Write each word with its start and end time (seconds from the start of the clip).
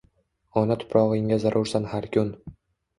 Ona 0.61 0.77
tuprog’ingga 0.85 1.39
zarursan 1.47 1.89
har 1.95 2.13
kun 2.19 2.37